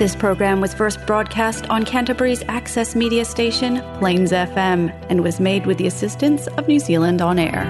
[0.00, 5.66] This program was first broadcast on Canterbury's access media station, Plains FM, and was made
[5.66, 7.66] with the assistance of New Zealand On Air.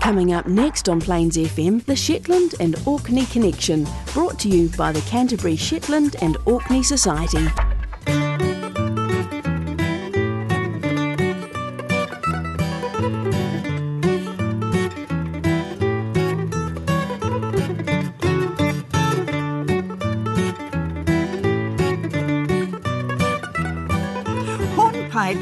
[0.00, 4.90] Coming up next on Plains FM, the Shetland and Orkney Connection, brought to you by
[4.90, 7.46] the Canterbury Shetland and Orkney Society.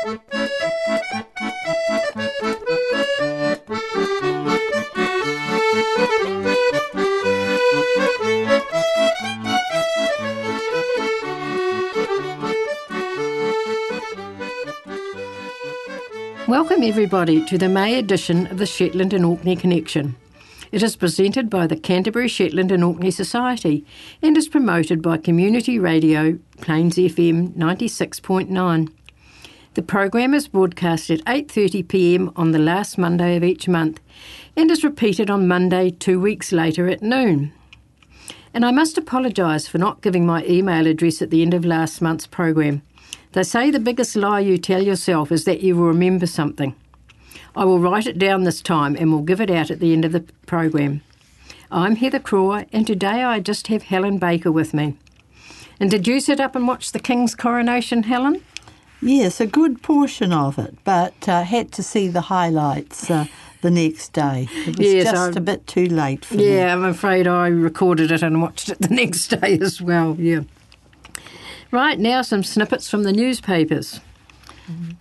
[0.05, 0.19] Welcome,
[16.83, 20.15] everybody, to the May edition of the Shetland and Orkney Connection.
[20.71, 23.83] It is presented by the Canterbury Shetland and Orkney Society
[24.21, 28.91] and is promoted by Community Radio Plains FM 96.9.
[29.75, 32.31] The program is broadcast at 8:30 p.m.
[32.37, 33.99] on the last Monday of each month
[34.55, 37.51] and is repeated on Monday 2 weeks later at noon.
[38.53, 42.01] And I must apologise for not giving my email address at the end of last
[42.01, 42.83] month's program.
[43.33, 46.73] They say the biggest lie you tell yourself is that you will remember something.
[47.53, 50.05] I will write it down this time and will give it out at the end
[50.05, 51.01] of the program.
[51.69, 54.95] I'm Heather Craw, and today I just have Helen Baker with me.
[55.81, 58.41] And did you sit up and watch the King's coronation, Helen?
[59.01, 63.25] Yes, a good portion of it, but uh, had to see the highlights uh,
[63.61, 64.47] the next day.
[64.65, 66.55] It was Yes, just a bit too late for me.
[66.55, 70.15] Yeah, I'm afraid I recorded it and watched it the next day as well.
[70.17, 70.41] Yeah.
[71.71, 73.99] Right now, some snippets from the newspapers.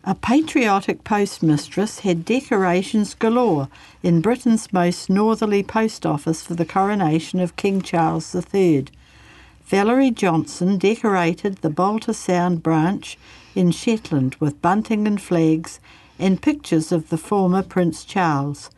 [0.04, 3.69] A patriotic postmistress had decorations galore
[4.03, 8.87] in Britain's most northerly post office for the coronation of King Charles III.
[9.65, 13.16] Valerie Johnson decorated the Balta Sound branch
[13.54, 15.81] in Shetland with bunting and flags
[16.19, 18.70] and pictures of the former Prince Charles.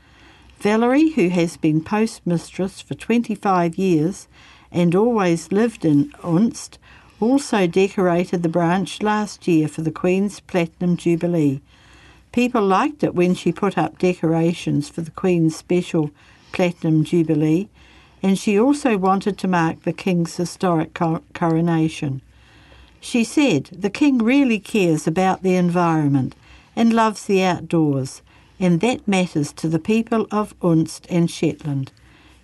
[0.58, 4.26] Valerie, who has been postmistress for 25 years
[4.72, 6.78] and always lived in Unst,
[7.20, 11.60] also decorated the branch last year for the Queen's Platinum Jubilee.
[12.32, 16.10] People liked it when she put up decorations for the Queen's special
[16.52, 17.68] Platinum Jubilee,
[18.22, 20.98] and she also wanted to mark the King's historic
[21.32, 22.20] coronation.
[23.06, 26.34] She said, The King really cares about the environment
[26.74, 28.20] and loves the outdoors,
[28.58, 31.92] and that matters to the people of Unst and Shetland.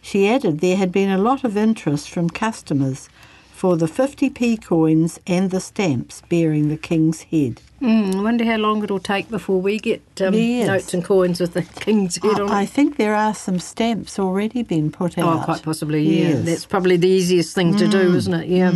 [0.02, 3.08] She added there had been a lot of interest from customers
[3.50, 7.60] for the 50p coins and the stamps bearing the King's head.
[7.80, 10.68] Mm, I wonder how long it'll take before we get um, Yes.
[10.68, 14.62] notes and coins with the King's head on I, think there are some stamps already
[14.62, 15.40] been put out.
[15.40, 16.28] Oh, quite possibly, yeah.
[16.28, 16.44] Yes.
[16.44, 18.46] That's probably the easiest thing to do, isn't it?
[18.48, 18.72] Yeah.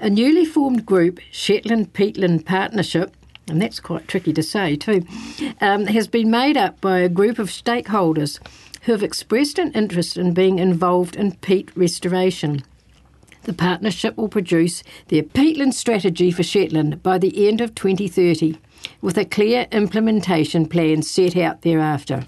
[0.00, 3.14] A newly formed group, Shetland Peatland Partnership,
[3.48, 5.06] and that's quite tricky to say too,
[5.60, 8.40] um, has been made up by a group of stakeholders
[8.82, 12.64] who have expressed an interest in being involved in peat restoration.
[13.44, 18.58] The partnership will produce their peatland strategy for Shetland by the end of 2030,
[19.00, 22.26] with a clear implementation plan set out thereafter.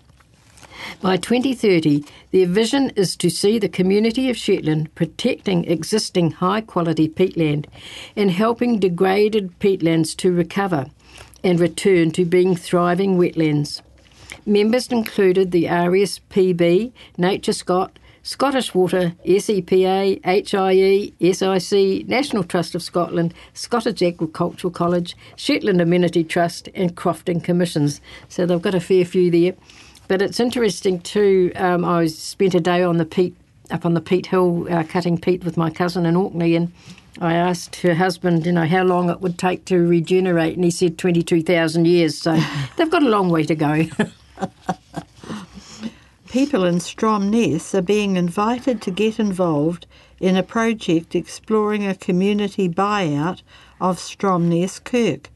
[1.00, 7.08] By 2030, their vision is to see the community of Shetland protecting existing high quality
[7.08, 7.66] peatland
[8.16, 10.86] and helping degraded peatlands to recover
[11.44, 13.82] and return to being thriving wetlands.
[14.44, 23.32] Members included the RSPB, Nature Scot, Scottish Water, SEPA, HIE, SIC, National Trust of Scotland,
[23.54, 28.00] Scottish Agricultural College, Shetland Amenity Trust, and Crofting Commissions.
[28.28, 29.54] So they've got a fair few there.
[30.08, 31.52] But it's interesting too.
[31.56, 33.34] Um, I spent a day on the peat
[33.70, 36.72] up on the peat hill uh, cutting peat with my cousin in Orkney, and
[37.20, 40.70] I asked her husband, you know, how long it would take to regenerate, and he
[40.70, 42.16] said twenty-two thousand years.
[42.18, 42.38] So
[42.76, 43.84] they've got a long way to go.
[46.28, 49.86] People in Stromness are being invited to get involved
[50.20, 53.42] in a project exploring a community buyout
[53.80, 55.30] of Stromness Kirk.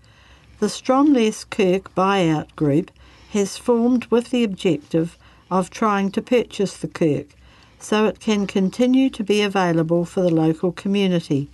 [0.59, 2.91] The Stromness Kirk buyout group
[3.33, 5.19] has formed with the objective
[5.51, 7.35] of trying to purchase the kirk.
[7.83, 11.49] so it can continue to be available for the local community,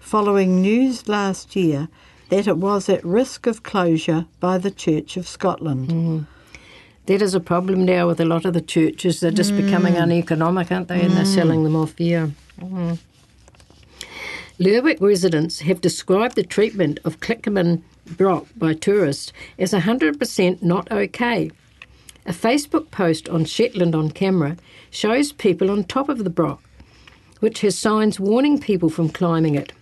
[0.00, 1.88] following news last year
[2.30, 5.88] that it was at risk of closure by the Church of Scotland.
[5.88, 6.18] Mm-hmm.
[7.06, 9.20] That is a problem now with a lot of the churches.
[9.20, 9.64] They're just mm.
[9.64, 11.00] becoming uneconomic, aren't they?
[11.00, 11.34] And they're mm.
[11.34, 12.28] selling them off, yeah.
[12.60, 12.68] Mm.
[12.68, 12.94] Mm-hmm.
[14.58, 17.82] Lerwick residents have described the treatment of Clickimin
[18.16, 21.50] Broch by tourists as 100% not okay.
[22.26, 24.56] A Facebook post on Shetland on camera
[24.90, 26.62] shows people on top of the Broch,
[27.40, 29.72] which has signs warning people from climbing it.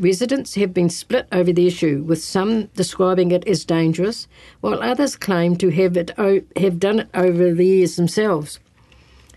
[0.00, 4.26] Residents have been split over the issue, with some describing it as dangerous,
[4.60, 8.58] while others claim to have, it o- have done it over the years themselves.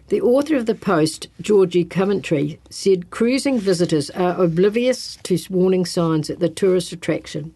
[0.07, 6.29] The author of the post, Georgie Coventry, said cruising visitors are oblivious to warning signs
[6.29, 7.53] at the tourist attraction.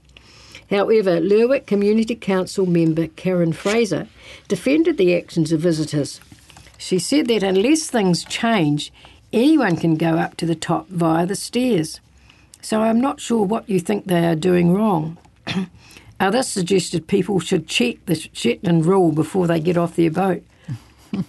[0.71, 4.07] However, Lerwick Community Council member Karen Fraser
[4.47, 6.21] defended the actions of visitors.
[6.77, 8.91] She said that unless things change,
[9.33, 11.99] anyone can go up to the top via the stairs.
[12.61, 15.17] So I'm not sure what you think they are doing wrong.
[16.21, 20.43] Others suggested people should check the Shetland rule before they get off their boat.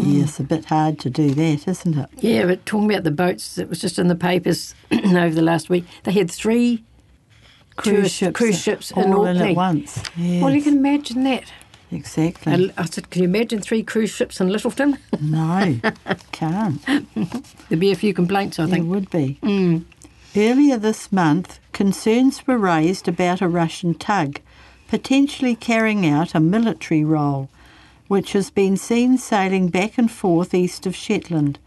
[0.00, 2.08] Yes, a bit hard to do that, isn't it?
[2.20, 5.68] Yeah, but talking about the boats, it was just in the papers over the last
[5.68, 5.84] week.
[6.04, 6.84] They had three
[7.78, 9.50] cruise ships in all in Orkney.
[9.50, 10.02] at once.
[10.16, 11.44] Yes, Well, you can imagine that.
[11.90, 12.52] exactly.
[12.52, 14.98] And I said, can you imagine three cruise ships in Lyttelton?
[15.20, 15.80] no,
[16.32, 16.84] can't.
[17.68, 18.84] There'd be a few complaints, I There think.
[18.84, 19.38] There would be.
[19.42, 19.84] Mm.
[20.36, 24.40] Earlier this month, concerns were raised about a Russian tug
[24.88, 27.48] potentially carrying out a military role,
[28.08, 31.58] which has been seen sailing back and forth east of Shetland.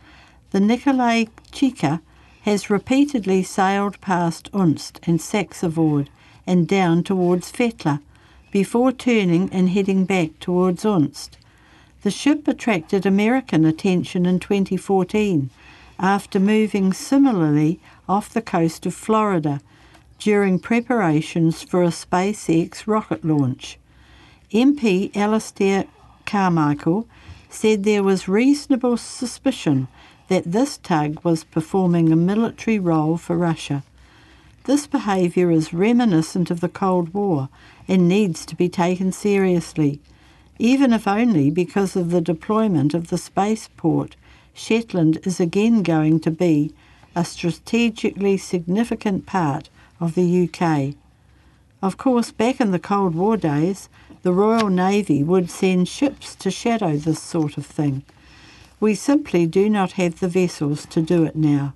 [0.51, 2.01] The Nikolai Chiker
[2.41, 6.07] has repeatedly sailed past Unst and Saxavord
[6.47, 7.99] and down towards Fetlar
[8.51, 11.31] before turning and heading back towards Unst.
[12.01, 15.51] The ship attracted American attention in 2014
[15.99, 17.79] after moving similarly
[18.09, 19.61] off the coast of Florida
[20.17, 23.77] during preparations for a SpaceX rocket launch.
[24.51, 25.85] MP Alistair
[26.25, 27.07] Carmichael
[27.49, 29.87] said there was reasonable suspicion
[30.31, 33.83] that this tug was performing a military role for Russia.
[34.63, 37.49] This behaviour is reminiscent of the Cold War
[37.85, 39.99] and needs to be taken seriously,
[40.57, 44.15] even if only because of the deployment of the spaceport.
[44.53, 46.73] Shetland is again going to be
[47.13, 49.69] a strategically significant part
[49.99, 50.95] of the UK.
[51.81, 53.89] Of course, back in the Cold War days,
[54.21, 58.05] the Royal Navy would send ships to shadow this sort of thing.
[58.81, 61.75] We simply do not have the vessels to do it now.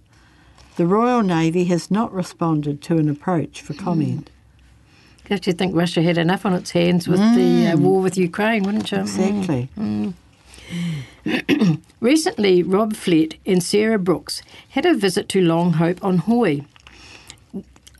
[0.75, 4.30] The Royal Navy has not responded to an approach for comment.
[4.30, 5.30] Hmm.
[5.30, 7.84] Don't you think Russia had enough on its hands with the uh, hmm.
[7.84, 9.02] war with Ukraine, wouldn't you?
[9.02, 9.69] Exactly.
[9.75, 10.10] Hmm.
[12.00, 16.66] Recently, Rob Flett and Sarah Brooks had a visit to Longhope on Hoy.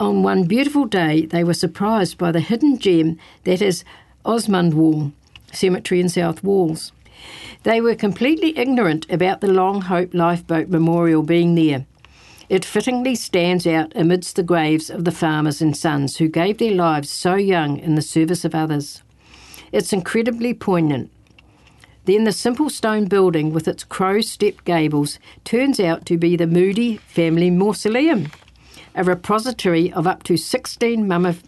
[0.00, 3.84] On one beautiful day, they were surprised by the hidden gem that is
[4.24, 5.12] Osmond Wall
[5.52, 6.90] Cemetery in South Walls.
[7.62, 11.86] They were completely ignorant about the Longhope Lifeboat Memorial being there.
[12.48, 16.74] It fittingly stands out amidst the graves of the farmers and sons who gave their
[16.74, 19.02] lives so young in the service of others.
[19.72, 21.10] It's incredibly poignant.
[22.04, 26.46] Then the simple stone building with its crow stepped gables turns out to be the
[26.46, 28.30] Moodie family mausoleum,
[28.94, 31.06] a repository of up to 16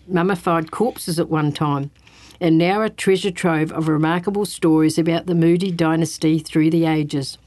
[0.09, 1.93] mummified corpses at one time,
[2.41, 7.39] and now a treasure trove of remarkable stories about the Moodie dynasty through the ages.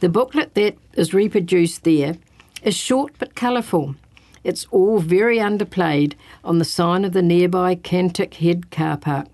[0.00, 2.16] The booklet that is reproduced there
[2.62, 3.94] is short but colourful.
[4.44, 9.26] It's all very underplayed on the sign of the nearby Cantick Head car park.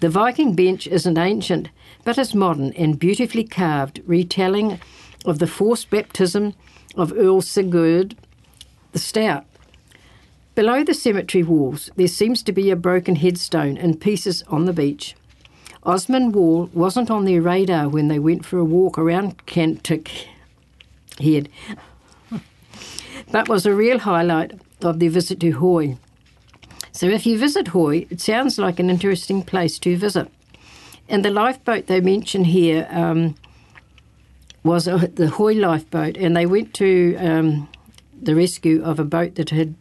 [0.00, 1.68] The Viking bench isn't ancient,
[2.04, 4.80] but is modern and beautifully carved, retelling
[5.24, 6.54] of the forced baptism
[6.96, 8.16] of Earl Sigurd
[8.94, 9.44] the Stout.
[10.54, 14.72] Below the cemetery walls, there seems to be a broken headstone in pieces on the
[14.72, 15.16] beach.
[15.82, 20.28] Osmond Wall wasn't on their radar when they went for a walk around Cantick
[21.18, 21.48] Head,
[23.32, 25.98] but was a real highlight of their visit to Hoy.
[26.92, 30.30] So if you visit Hoy, it sounds like an interesting place to visit.
[31.08, 33.34] And the lifeboat they mention here um,
[34.62, 37.68] was the Hoy lifeboat, and they went to um,
[38.22, 39.74] the rescue of a boat that had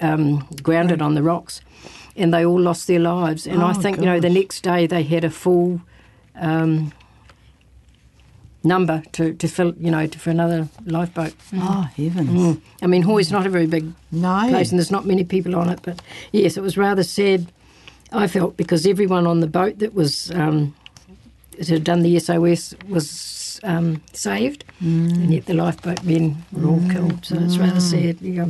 [0.00, 1.60] um, grounded on the rocks,
[2.16, 3.46] and they all lost their lives.
[3.46, 5.80] And I Oh, think you know the next day they had a full
[6.34, 6.92] um,
[8.64, 11.34] number to, to fill, you know, to, for another lifeboat.
[11.54, 12.30] Oh, heavens.
[12.56, 12.60] Mm.
[12.82, 14.46] I mean, Hoy's not a very big No.
[14.48, 15.80] place, and there's not many people on it.
[15.82, 16.00] But
[16.32, 17.46] yes, it was rather sad.
[18.12, 20.74] I felt because everyone on the boat that was um,
[21.58, 26.82] that had done the SOS was um, saved, and yet the lifeboat men were all
[26.90, 27.24] killed.
[27.26, 28.20] So it's rather sad.
[28.22, 28.46] Yeah.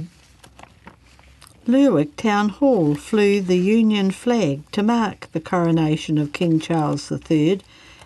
[1.71, 7.61] Lerwick Town Hall flew the Union flag to mark the coronation of King Charles III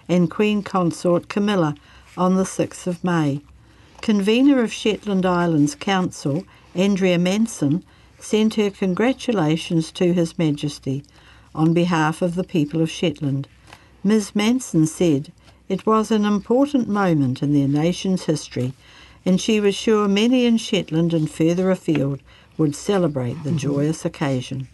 [0.09, 1.77] and Queen Consort Camilla
[2.17, 3.41] on the 6th of May.
[4.01, 6.43] Convener of Shetland Islands Council,
[6.75, 7.85] Andrea Manson,
[8.19, 11.05] sent her congratulations to His Majesty
[11.55, 13.47] on behalf of the people of Shetland.
[14.03, 14.35] Ms.
[14.35, 15.31] Manson said
[15.69, 18.73] it was an important moment in their nation's history,
[19.25, 22.21] and she was sure many in Shetland and further afield
[22.59, 23.59] would celebrate the mm-hmm.
[23.59, 24.69] joyous occasion.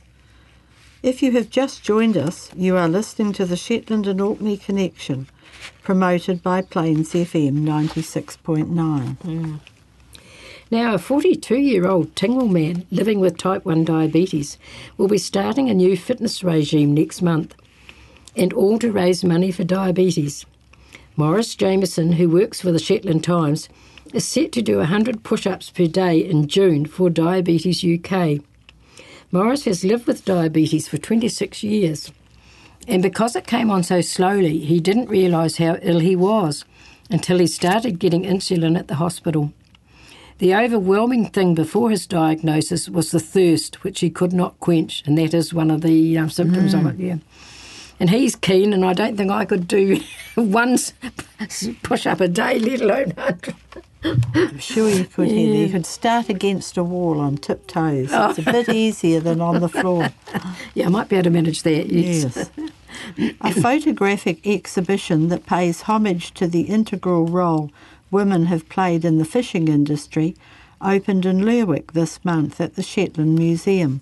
[1.03, 5.29] If you have just joined us, you are listening to the Shetland and Orkney Connection,
[5.85, 9.17] promoted by Plains FM 96.9.
[9.19, 9.61] Mm.
[10.71, 14.59] Now, a 42 year old Tingwall man living with type 1 diabetes
[14.97, 17.55] will be starting a new fitness regime next month,
[18.37, 20.45] and all to raise money for diabetes.
[21.17, 23.69] Morris Jameson, who works for the Shetland Times,
[24.15, 28.41] is set to do 100 push ups per day in June for Diabetes UK.
[29.31, 32.11] Morris has lived with diabetes for 26 years,
[32.87, 36.65] and because it came on so slowly, he didn't realise how ill he was
[37.11, 39.53] until he started getting insulin at the hospital.
[40.39, 45.19] The overwhelming thing before his diagnosis was the thirst, which he could not quench, and
[45.19, 47.17] that is one of the um, symptoms of it, yeah.
[48.01, 50.01] And he's keen, and I don't think I could do
[50.37, 50.79] one
[51.83, 53.55] push up a day, let alone 100.
[54.05, 55.41] I'm sure you could, Heather.
[55.41, 58.11] You could start against a wall on tiptoes.
[58.13, 58.73] It's a bit oh.
[58.85, 60.11] easier than on the floor.
[60.75, 62.51] Yeah, I might be able to manage that, yes.
[62.57, 63.37] Yes.
[63.41, 67.71] a photographic exhibition that pays homage to the integral role
[68.11, 70.35] women have played in the fishing industry
[70.81, 74.01] opened in Lerwick this month at the Shetland Museum.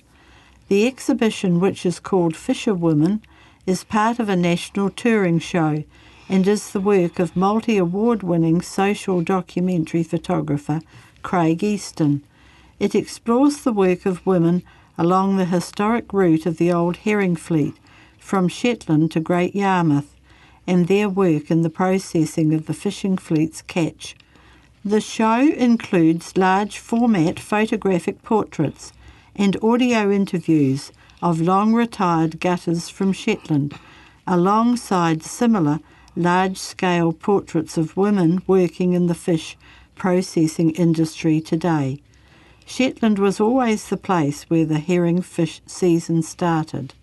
[0.68, 3.22] The exhibition, which is called Fisher Women,
[3.66, 5.84] is part of a national touring show
[6.28, 10.80] and is the work of multi award winning social documentary photographer
[11.22, 12.22] Craig Easton.
[12.78, 14.62] It explores the work of women
[14.98, 17.74] along the historic route of the old herring fleet
[18.18, 20.16] from Shetland to Great Yarmouth
[20.66, 24.16] and their work in the processing of the fishing fleet's catch.
[24.84, 28.92] The show includes large format photographic portraits
[29.34, 30.92] and audio interviews
[31.22, 33.74] of long retired gutters from Shetland,
[34.26, 35.80] alongside similar
[36.16, 39.56] large scale portraits of women working in the fish
[39.94, 42.00] processing industry today.
[42.64, 46.94] Shetland was always the place where the herring fish season started.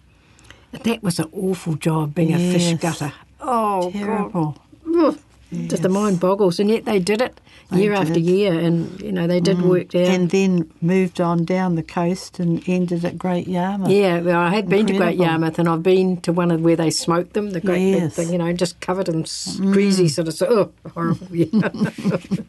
[0.71, 2.81] That was an awful job being a fish Yes.
[2.81, 3.13] gutter.
[3.39, 4.57] Oh, Terrible.
[4.91, 5.17] God.
[5.53, 5.69] Ugh.
[5.69, 7.39] Just the mind boggles, and yet they did it
[7.71, 10.05] They year after year, and you know they did work down.
[10.11, 13.89] And then moved on down the coast and ended at Great Yarmouth.
[13.89, 16.75] yeah, well, I had been to Great Yarmouth, and I've been to one of where
[16.75, 18.11] they smoked them, the great big Yes.
[18.13, 18.15] Mm.
[18.15, 20.41] thing, you know, just covered in s- greasy sort of.
[20.41, 21.27] Oh, horrible!
[21.35, 21.69] Yeah.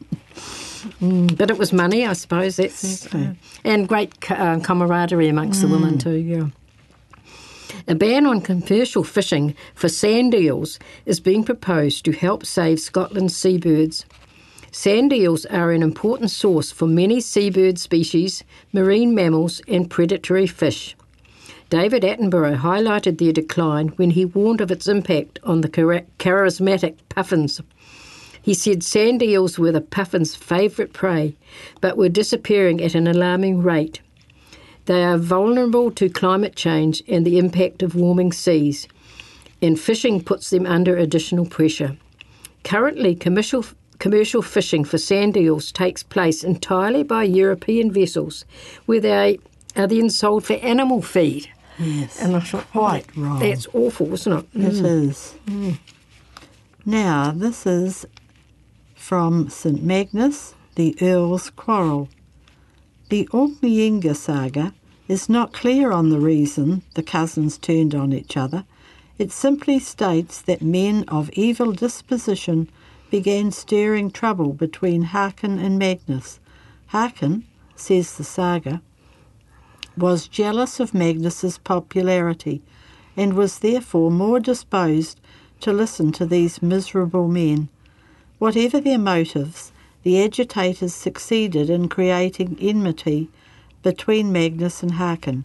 [1.00, 2.56] Mm, but it was money, I suppose.
[2.56, 3.26] That's Exactly.
[3.28, 3.32] uh,
[3.64, 6.16] and great uh, camaraderie amongst the women too.
[6.16, 6.48] Yeah.
[7.86, 13.36] A ban on commercial fishing for sand eels is being proposed to help save Scotland's
[13.36, 14.06] seabirds.
[14.70, 20.96] Sand eels are an important source for many seabird species, marine mammals, and predatory fish.
[21.70, 27.60] David Attenborough highlighted their decline when he warned of its impact on the charismatic puffins.
[28.42, 31.34] He said sand eels were the puffins' favourite prey,
[31.80, 34.00] but were disappearing at an alarming rate.
[34.86, 38.86] They are vulnerable to climate change and the impact of warming seas,
[39.62, 41.96] and fishing puts them under additional pressure.
[42.64, 43.64] Currently, commercial,
[43.98, 48.44] commercial fishing for sand eels takes place entirely by European vessels,
[48.86, 49.38] where they
[49.76, 51.48] are then sold for animal feed.
[51.78, 52.20] Yes.
[52.20, 53.38] And I thought, Quite oh, wrong.
[53.40, 54.46] That's awful, isn't it?
[54.54, 55.08] It mm.
[55.08, 55.34] is.
[55.46, 55.78] Mm.
[56.86, 58.06] Now, this is
[58.94, 62.08] from St Magnus, the Earl's Quarrel.
[63.10, 64.72] The Orkneyinga saga
[65.08, 68.64] is not clear on the reason the cousins turned on each other.
[69.18, 72.70] It simply states that men of evil disposition
[73.10, 76.40] began stirring trouble between Haakon and Magnus.
[76.88, 77.44] Haakon,
[77.76, 78.80] says the saga,
[79.98, 82.62] was jealous of Magnus's popularity
[83.18, 85.20] and was therefore more disposed
[85.60, 87.68] to listen to these miserable men.
[88.38, 89.72] Whatever their motives,
[90.04, 93.28] the agitators succeeded in creating enmity
[93.82, 95.44] between Magnus and Haakon,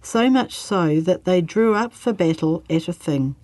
[0.00, 3.34] so much so that they drew up for battle at a thing,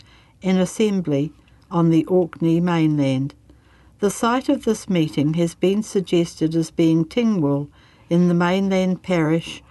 [0.42, 1.32] an assembly
[1.70, 3.34] on the Orkney mainland.
[3.98, 7.68] The site of this meeting has been suggested as being Tingwall
[8.08, 9.62] in the mainland parish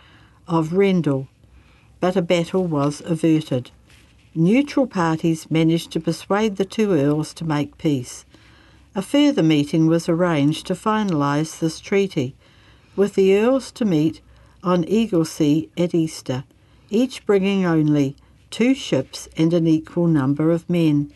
[0.48, 1.28] of Rendall,
[2.02, 3.72] but a battle was averted.
[4.36, 8.26] Neutral parties managed to persuade the two earls to make peace.
[8.94, 12.36] A further meeting was arranged to finalise this treaty,
[12.98, 14.20] with the Earls to meet
[14.64, 16.44] on Egilsay at Easter,
[16.90, 18.18] each bringing only
[18.50, 21.10] two ships and an equal number of men.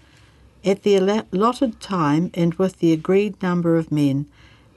[0.63, 4.27] At the allotted time and with the agreed number of men,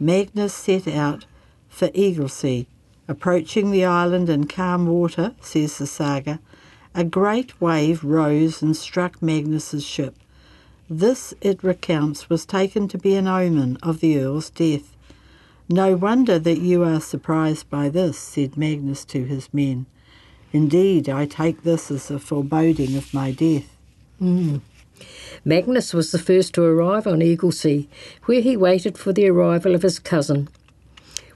[0.00, 1.24] Magnus set out
[1.68, 2.66] for Egilsay.
[3.06, 6.40] Approaching the island in calm water, says the saga,
[6.96, 10.16] a great wave rose and struck Magnus's ship.
[10.90, 14.97] This, it recounts, was taken to be an omen of the Earl's death.
[15.68, 19.85] No wonder that you are surprised by this, said Magnus to his men.
[20.50, 23.76] Indeed, I take this as a foreboding of my death.
[24.21, 24.62] Mm.
[25.45, 27.87] Magnus was the first to arrive on Egilsay,
[28.25, 30.49] where he waited for the arrival of his cousin.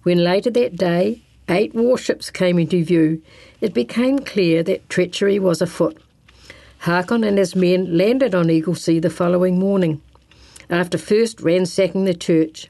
[0.02, 3.20] When later that day eight warships came into view,
[3.60, 6.00] it became clear that treachery was afoot.
[6.82, 10.02] Hakon and his men landed on Egilsay the following morning.
[10.68, 12.68] After first ransacking the church,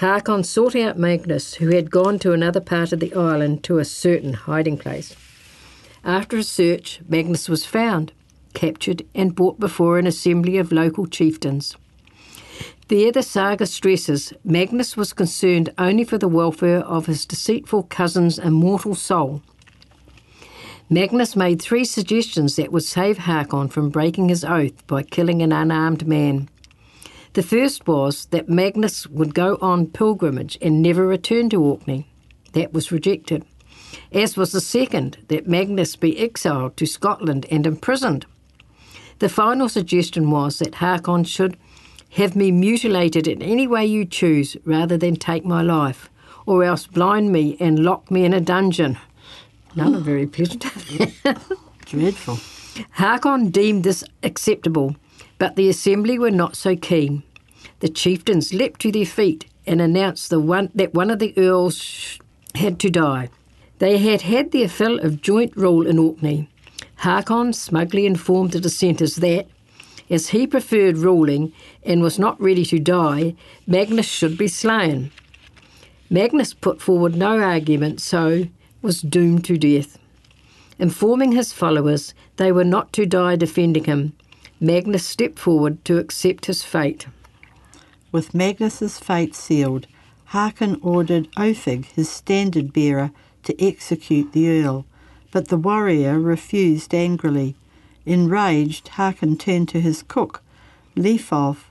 [0.00, 3.86] Hakon sought out Magnus, who had gone to another part of the island to a
[3.86, 5.16] certain hiding place.
[6.04, 8.12] After a search, Magnus was found,
[8.52, 11.74] captured, and brought before an assembly of local chieftains.
[12.88, 18.38] There, the saga stresses Magnus was concerned only for the welfare of his deceitful cousin's
[18.38, 19.40] immortal soul.
[20.90, 25.52] Magnus made three suggestions that would save Hakon from breaking his oath by killing an
[25.52, 26.48] unarmed man.
[27.34, 32.06] The first was that Magnus would go on pilgrimage and never return to Orkney.
[32.54, 33.44] That was rejected.
[34.12, 38.24] As was the second, that Magnus be exiled to Scotland and imprisoned.
[39.18, 41.58] The final suggestion was that Hakon should
[42.12, 46.08] have me mutilated in any way you choose rather than take my life,
[46.46, 48.96] or else blind me and lock me in a dungeon.
[49.78, 50.66] None are very pleasant.
[51.86, 52.40] Dreadful.
[52.90, 54.96] Hakon deemed this acceptable,
[55.38, 57.22] but the assembly were not so keen.
[57.78, 62.18] The chieftains leapt to their feet and announced one, that one of the earls
[62.56, 63.28] had to die.
[63.78, 66.48] They had had their fill of joint rule in Orkney.
[66.96, 69.46] Hakon smugly informed the dissenters that,
[70.10, 71.52] as he preferred ruling
[71.84, 75.12] and was not ready to die, Magnus should be slain.
[76.10, 78.48] Magnus put forward no argument, so
[78.82, 79.98] was doomed to death.
[80.78, 84.12] Informing his followers they were not to die defending him,
[84.60, 87.06] Magnus stepped forward to accept his fate.
[88.12, 89.86] With Magnus's fate sealed,
[90.26, 93.10] Hakon ordered Othig, his standard bearer,
[93.44, 94.84] to execute the earl,
[95.30, 97.54] but the warrior refused angrily.
[98.04, 100.42] Enraged, Hakon turned to his cook,
[100.96, 101.64] Lifolf,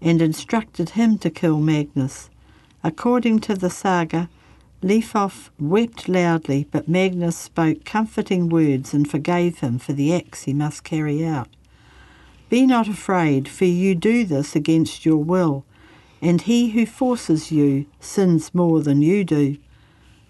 [0.00, 2.28] and instructed him to kill Magnus.
[2.82, 4.28] According to the saga,
[4.82, 10.52] Lifolf wept loudly, but Magnus spoke comforting words and forgave him for the acts he
[10.52, 11.48] must carry out.
[12.48, 15.64] Be not afraid, for you do this against your will,
[16.20, 19.56] and he who forces you sins more than you do.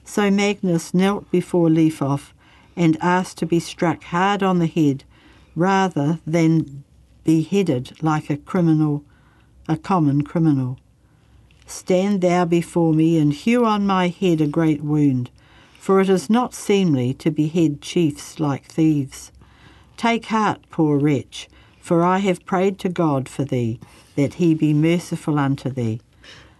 [0.05, 2.33] So Magnus knelt before Lifolf
[2.77, 5.05] and asked to be struck hard on the head
[5.57, 6.85] rather than
[7.25, 9.03] beheaded like a criminal,
[9.67, 10.79] a common criminal.
[11.73, 15.31] Stand thou before me and hew on my head a great wound,
[15.81, 19.33] for it is not seemly to behead chiefs like thieves.
[19.97, 21.49] Take heart, poor wretch,
[21.81, 23.81] for I have prayed to God for thee,
[24.17, 26.01] that he be merciful unto thee.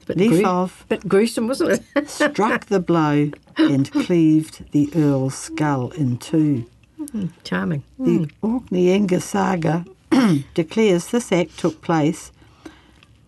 [0.07, 2.09] But Lifolf bit gruesome, wasn't it?
[2.09, 6.67] struck the blow and cleaved the earl's skull in two.
[6.99, 7.85] Mm, charming.
[7.99, 8.33] The mm.
[8.43, 9.85] Orkneyinga saga
[10.55, 12.32] declares this act took place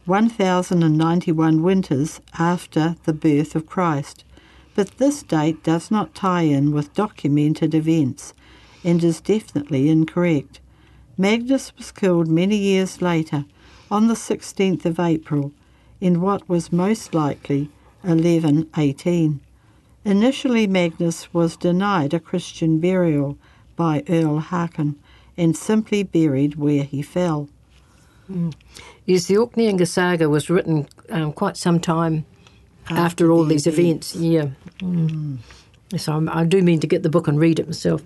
[0.07, 4.23] 1091 winters after the birth of Christ,
[4.75, 8.35] but this date does not tie in with documented events
[8.85, 10.61] and is definitely incorrect.
[11.17, 13.47] Magnus was killed many years later,
[13.91, 15.53] on the 16th of April,
[16.01, 17.71] in what was most likely
[18.03, 19.41] 1118.
[20.05, 23.39] Initially, Magnus was denied a Christian burial
[23.75, 24.97] by Earl Hakon
[25.37, 27.49] and simply buried where he fell.
[28.31, 28.55] Mm.
[29.07, 32.25] Yes, the Orkneyinga saga was written um, quite some time
[32.85, 34.15] after, after all these events.
[34.15, 34.17] events.
[34.17, 34.87] Yeah.
[34.87, 35.39] Mm.
[35.97, 38.03] So I do mean to get the book and read it myself.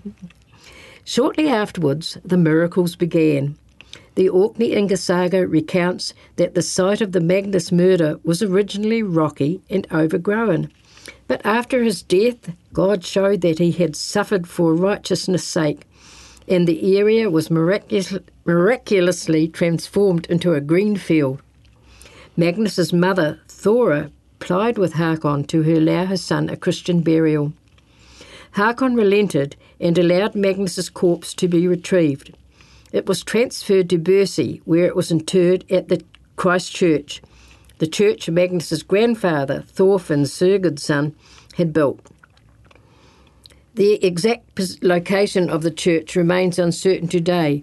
[1.05, 3.57] Shortly afterwards, the miracles began.
[4.15, 9.87] The Orkneyinga saga recounts that the site of the Magnus murder was originally rocky and
[9.93, 10.71] overgrown.
[11.29, 15.83] But after his death, God showed that he had suffered for righteousness' sake,
[16.49, 21.43] and the area was miraculous, miraculously transformed into a green field.
[22.37, 27.53] Magnus's mother, Thora, plied with Hakon to allow her son a Christian burial.
[28.53, 32.35] Hakon relented and allowed Magnus's corpse to be retrieved.
[32.93, 36.03] It was transferred to Birsay, where it was interred at the
[36.37, 37.21] Christ Church.
[37.79, 41.15] the church Magnus's grandfather, Thorfinn Sigurdsson,
[41.55, 42.01] had built.
[43.79, 47.63] The exact location of the church remains uncertain today,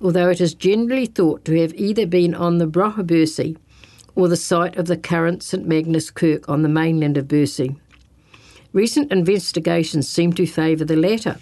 [0.00, 3.56] although it is generally thought to have either been on the Brough of Birsay
[4.14, 7.74] or the site of the current St Magnus Kirk on the mainland of Birsay.
[8.72, 11.38] Recent investigations seem to favour the latter.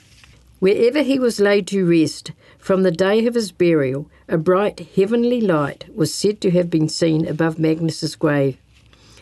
[0.59, 5.43] Wherever he was laid to rest, from the day of his burial, a bright heavenly
[5.43, 8.57] light was said to have been seen above Magnus's grave.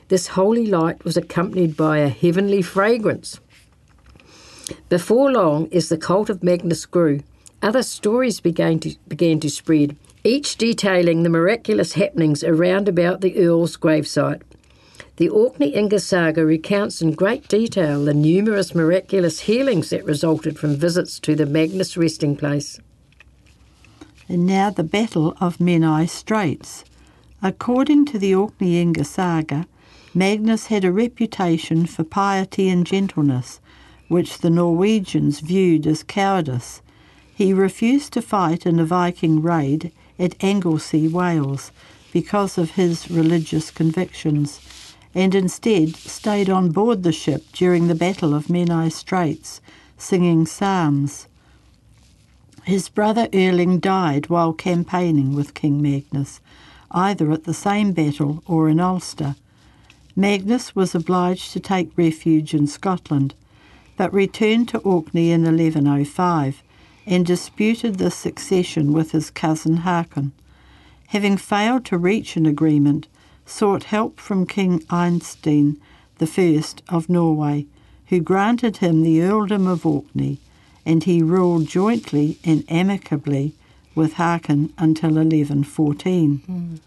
[0.07, 3.41] This holy light was accompanied by a heavenly fragrance.
[4.89, 7.21] Before long, as the cult of Magnus grew,
[7.63, 13.37] other stories began to, began to spread, each detailing the miraculous happenings around about the
[13.39, 14.43] Earl's gravesite.
[15.17, 21.21] The Orkneyinga saga recounts in great detail the numerous miraculous healings that resulted from visits
[21.21, 22.81] to the Magnus resting place.
[24.29, 26.85] And now the Battle of Menai Straits.
[27.43, 29.67] According to the Orkneyinga saga,
[30.15, 33.61] Magnus had a reputation for piety and gentleness,
[34.12, 36.83] which the Norwegians viewed as cowardice.
[37.35, 41.72] He refused to fight in a Viking raid at Anglesey, Wales,
[42.12, 44.61] because of his religious convictions,
[45.14, 49.62] and instead stayed on board the ship during the Battle of Menai Straits,
[49.96, 51.27] singing psalms.
[52.64, 56.38] His brother Erling died while campaigning with King Magnus,
[56.90, 59.37] either at the same battle or in Ulster.
[60.14, 63.35] Magnus was obliged to take refuge in Scotland,
[64.03, 66.61] but returned to Orkney in 1105
[67.07, 70.33] and disputed the succession with his cousin Haakon.
[71.11, 73.07] Having failed to reach an agreement,
[73.47, 75.77] sought help from King Eystein
[76.21, 77.67] I of Norway,
[78.07, 80.41] who granted him the earldom of Orkney,
[80.85, 83.55] and he ruled jointly and amicably
[83.95, 86.43] with Haakon until 1114.
[86.49, 86.81] Mm.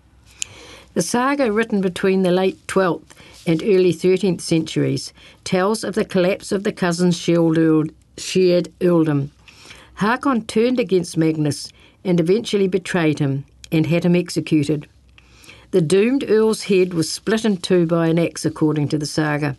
[0.96, 3.12] The saga, written between the late 12th
[3.46, 5.12] and early 13th centuries,
[5.44, 9.32] tells of the collapse of the cousins' shared earldom.
[9.96, 11.70] Haakon turned against Magnus
[12.06, 14.88] and eventually betrayed him and had him executed.
[15.72, 19.58] The doomed earl's head was split in two by an axe, according to the saga.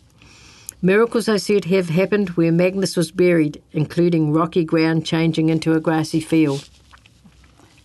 [0.81, 5.79] Miracles, I said, have happened where Magnus was buried, including rocky ground changing into a
[5.79, 6.67] grassy field.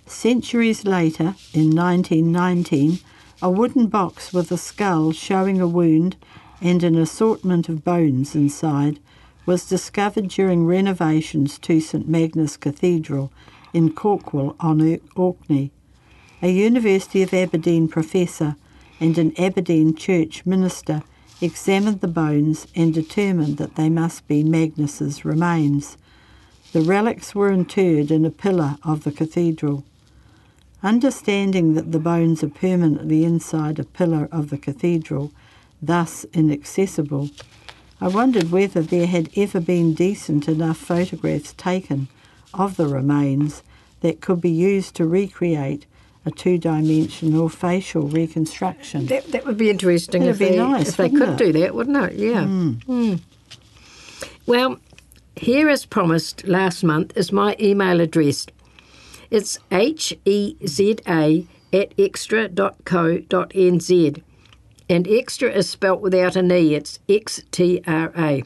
[0.06, 2.98] Centuries later, in 1919,
[3.42, 6.16] a wooden box with a skull showing a wound
[6.60, 9.00] and an assortment of bones inside
[9.44, 13.32] was discovered during renovations to St Magnus Cathedral
[13.72, 15.72] in Kirkwall on Orkney.
[16.40, 18.54] A University of Aberdeen professor
[19.00, 21.02] and an Aberdeen church minister
[21.40, 25.98] examined the bones and determined that they must be Magnus's remains.
[26.72, 29.84] The relics were interred in a pillar of the cathedral.
[30.82, 35.32] Understanding that the bones are permanently inside a pillar of the cathedral,
[35.80, 37.30] thus inaccessible,
[38.00, 42.08] I wondered whether there had ever been decent enough photographs taken
[42.52, 43.62] of the remains
[44.00, 45.86] that could be used to recreate
[46.26, 49.06] a two-dimensional facial reconstruction.
[49.06, 51.38] That, that would be interesting That'd if be they, nice, if they could it?
[51.38, 52.14] do that, wouldn't it?
[52.14, 52.44] Yeah.
[52.44, 53.20] Mm.
[54.46, 54.78] Well,
[55.36, 58.46] here as promised last month is my email address.
[59.32, 62.62] It's heza at extra.co.nz.
[64.90, 68.44] And extra is spelt without an E, it's XTRA.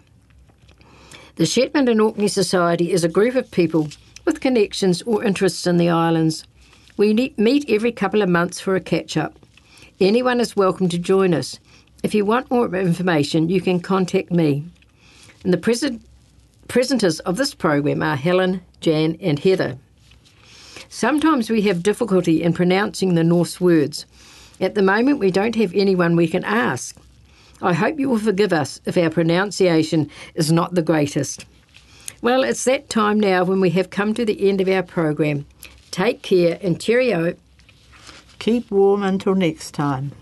[1.34, 3.88] The Shetland and Orkney Society is a group of people
[4.24, 6.44] with connections or interests in the islands.
[6.96, 9.36] We meet every couple of months for a catch up.
[9.98, 11.58] Anyone is welcome to join us.
[12.04, 14.64] If you want more information, you can contact me.
[15.42, 16.06] And the present-
[16.68, 19.78] presenters of this program are Helen, Jan, and Heather.
[20.88, 24.06] Sometimes we have difficulty in pronouncing the Norse words.
[24.60, 26.96] At the moment, we don't have anyone we can ask.
[27.62, 31.46] I hope you will forgive us if our pronunciation is not the greatest.
[32.22, 35.46] Well, it's that time now when we have come to the end of our program.
[35.90, 37.34] Take care and cheerio.
[38.38, 40.12] Keep warm until next time.